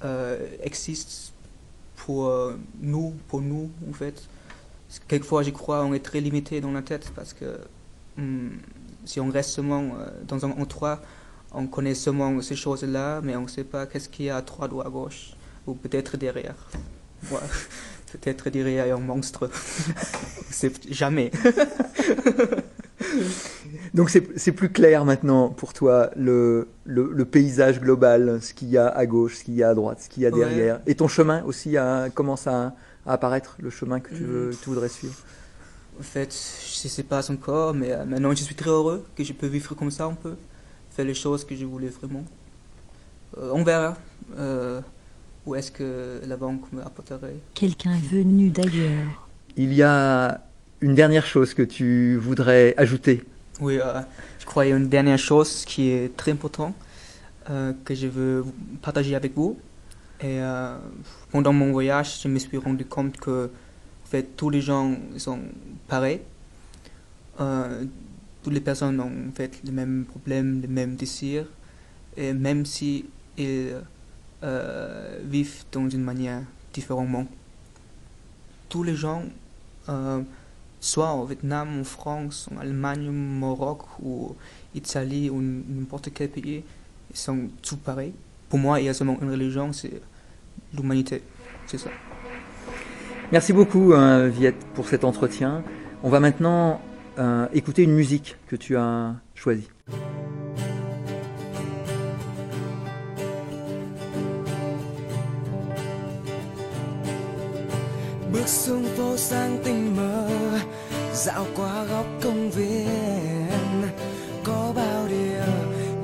euh, 0.04 0.38
existent 0.62 1.32
pour 1.96 2.26
euh, 2.26 2.56
nous, 2.80 3.14
pour 3.28 3.40
nous 3.40 3.70
en 3.88 3.92
fait. 3.92 4.22
Quelquefois, 5.08 5.42
je 5.42 5.50
crois, 5.50 5.84
on 5.84 5.94
est 5.94 6.04
très 6.04 6.20
limité 6.20 6.60
dans 6.60 6.70
la 6.72 6.82
tête 6.82 7.10
parce 7.14 7.32
que 7.32 7.58
hum, 8.18 8.52
si 9.04 9.18
on 9.20 9.28
reste 9.30 9.50
seulement 9.50 9.94
dans 10.28 10.44
un 10.46 10.50
endroit, 10.52 11.00
on 11.54 11.66
connaît 11.66 11.94
seulement 11.94 12.40
ces 12.42 12.56
choses-là, 12.56 13.20
mais 13.22 13.36
on 13.36 13.42
ne 13.42 13.48
sait 13.48 13.64
pas 13.64 13.86
qu'est-ce 13.86 14.08
qu'il 14.08 14.26
y 14.26 14.30
a 14.30 14.36
à 14.36 14.42
droite 14.42 14.72
ou 14.72 14.80
à 14.80 14.88
gauche, 14.90 15.34
ou 15.66 15.74
peut-être 15.74 16.16
derrière. 16.16 16.56
Ouais. 17.30 17.38
Peut-être 18.12 18.48
derrière 18.48 18.96
un 18.96 19.00
monstre. 19.00 19.50
C'est 20.50 20.88
jamais. 20.92 21.32
Donc 23.92 24.10
c'est 24.10 24.52
plus 24.52 24.70
clair 24.70 25.04
maintenant 25.04 25.48
pour 25.48 25.72
toi 25.72 26.10
le, 26.16 26.68
le, 26.84 27.10
le 27.12 27.24
paysage 27.24 27.80
global, 27.80 28.38
ce 28.40 28.54
qu'il 28.54 28.68
y 28.68 28.78
a 28.78 28.88
à 28.88 29.06
gauche, 29.06 29.36
ce 29.38 29.44
qu'il 29.44 29.54
y 29.54 29.62
a 29.62 29.68
à 29.70 29.74
droite, 29.74 30.00
ce 30.00 30.08
qu'il 30.08 30.22
y 30.22 30.26
a 30.26 30.30
Ouais. 30.30 30.38
derrière. 30.38 30.80
Et 30.86 30.94
ton 30.94 31.08
chemin 31.08 31.42
aussi 31.44 31.76
a, 31.76 32.08
commence 32.10 32.46
à, 32.46 32.74
à 33.06 33.12
apparaître, 33.14 33.56
le 33.60 33.70
chemin 33.70 34.00
que 34.00 34.10
tu, 34.14 34.24
veux, 34.24 34.50
tu 34.62 34.68
voudrais 34.70 34.88
suivre. 34.88 35.14
En 35.98 36.02
fait, 36.02 36.32
je 36.32 36.88
sais 36.88 37.02
pas 37.04 37.30
encore, 37.30 37.72
mais 37.74 37.92
euh, 37.92 38.04
maintenant 38.04 38.30
je 38.34 38.42
suis 38.42 38.54
très 38.56 38.70
heureux 38.70 39.04
que 39.16 39.22
je 39.22 39.32
peux 39.32 39.46
vivre 39.46 39.74
comme 39.74 39.90
ça 39.92 40.04
un 40.06 40.14
peu, 40.14 40.34
faire 40.94 41.04
les 41.04 41.14
choses 41.14 41.44
que 41.44 41.54
je 41.56 41.64
voulais 41.64 41.88
vraiment. 41.88 42.24
Euh, 43.38 43.50
on 43.52 43.64
verra 43.64 43.96
euh, 44.38 44.80
où 45.44 45.54
est-ce 45.54 45.70
que 45.70 46.20
la 46.26 46.36
banque 46.36 46.72
me 46.72 46.80
apporterait. 46.82 47.36
Quelqu'un 47.54 47.98
venu 48.10 48.50
d'ailleurs. 48.50 49.28
Il 49.56 49.72
y 49.72 49.82
a 49.82 50.40
une 50.80 50.94
dernière 50.94 51.26
chose 51.26 51.54
que 51.54 51.62
tu 51.62 52.16
voudrais 52.16 52.74
ajouter. 52.76 53.24
Oui, 53.60 53.78
euh, 53.78 54.00
je 54.38 54.46
crois 54.46 54.64
qu'il 54.64 54.70
y 54.70 54.72
a 54.74 54.76
une 54.76 54.88
dernière 54.88 55.18
chose 55.18 55.64
qui 55.64 55.90
est 55.90 56.16
très 56.16 56.32
importante 56.32 56.74
euh, 57.50 57.72
que 57.84 57.94
je 57.94 58.06
veux 58.06 58.44
partager 58.82 59.14
avec 59.14 59.34
vous. 59.34 59.58
Et 60.20 60.40
euh, 60.40 60.76
pendant 61.30 61.52
mon 61.52 61.72
voyage, 61.72 62.20
je 62.22 62.28
me 62.28 62.38
suis 62.38 62.56
rendu 62.56 62.84
compte 62.84 63.16
que 63.16 63.50
en 64.04 64.06
fait, 64.06 64.36
tous 64.36 64.50
les 64.50 64.60
gens 64.60 64.96
sont 65.16 65.40
pareils. 65.88 66.20
Toutes 68.44 68.52
les 68.52 68.60
personnes 68.60 69.00
ont 69.00 69.10
en 69.30 69.32
fait 69.34 69.58
les 69.64 69.72
mêmes 69.72 70.04
problèmes, 70.04 70.60
les 70.60 70.68
mêmes 70.68 70.96
désirs. 70.96 71.46
Et 72.16 72.34
même 72.34 72.66
si 72.66 73.06
ils 73.38 73.74
euh, 74.42 75.18
vivent 75.24 75.64
dans 75.72 75.88
une 75.88 76.02
manière 76.02 76.42
différemment, 76.72 77.26
tous 78.68 78.82
les 78.82 78.94
gens 78.94 79.22
euh, 79.88 80.20
soit 80.78 81.14
au 81.14 81.24
Vietnam, 81.24 81.80
en 81.80 81.84
France, 81.84 82.50
en 82.54 82.60
Allemagne, 82.60 83.08
au 83.08 83.12
Maroc 83.12 83.80
ou 84.02 84.36
Italie 84.74 85.30
ou 85.30 85.40
n'importe 85.40 86.10
quel 86.14 86.28
pays, 86.28 86.62
ils 87.10 87.16
sont 87.16 87.48
tous 87.62 87.76
pareils. 87.76 88.12
Pour 88.50 88.58
moi, 88.58 88.78
il 88.78 88.84
y 88.84 88.88
a 88.90 88.94
seulement 88.94 89.16
une 89.22 89.30
religion, 89.30 89.72
c'est 89.72 90.02
l'humanité. 90.76 91.22
C'est 91.66 91.78
ça. 91.78 91.88
Merci 93.32 93.54
beaucoup, 93.54 93.94
euh, 93.94 94.28
Viette, 94.28 94.62
pour 94.74 94.86
cet 94.86 95.02
entretien. 95.02 95.64
On 96.02 96.10
va 96.10 96.20
maintenant 96.20 96.82
euh, 97.18 97.46
écouter 97.52 97.82
une 97.82 97.94
musique 97.94 98.36
que 98.48 98.56
tu 98.56 98.76
as 98.76 99.14
choisie. 99.34 99.68
bước 108.44 108.48
xuống 108.48 108.84
phố 108.96 109.16
sang 109.16 109.58
tình 109.64 109.96
mơ 109.96 110.28
dạo 111.12 111.46
qua 111.56 111.84
góc 111.84 112.06
công 112.22 112.50
viên. 112.50 113.82
Có 114.44 114.72
bao 114.76 115.06
điều 115.08 115.54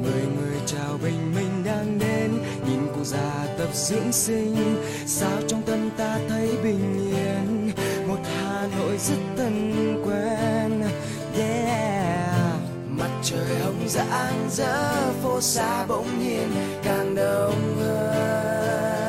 mười 0.03 0.23
người 0.37 0.61
chào 0.67 0.99
bình 1.03 1.35
minh 1.35 1.65
đang 1.65 1.99
đến. 1.99 2.31
Nhìn 2.69 2.81
cụ 2.95 3.05
già 3.05 3.47
tập 3.59 3.69
dưỡng 3.75 4.13
sinh 4.13 4.57
sao 5.07 5.41
trong 5.49 5.63
tâm 5.63 5.91
ta 5.97 6.19
thấy 6.29 6.49
bình 6.63 7.11
yên? 7.13 7.71
Một 8.09 8.19
hà 8.25 8.69
nội 8.79 8.99
rất 8.99 9.21
thân 9.37 10.03
quen 10.05 10.70
trời 13.31 13.59
hồng 13.59 13.89
rạng 13.89 14.49
rỡ, 14.51 15.13
phố 15.23 15.41
xa 15.41 15.87
bỗng 15.87 16.19
nhiên 16.19 16.53
càng 16.85 17.15
đông 17.15 17.77
hơn. 17.81 19.01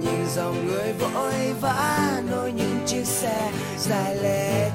Nhìn 0.00 0.26
dòng 0.34 0.66
người 0.66 0.92
vội 0.92 1.52
vã 1.60 2.22
nối 2.30 2.52
những 2.52 2.78
chiếc 2.86 3.06
xe 3.06 3.52
dài 3.78 4.16
lê 4.16 4.70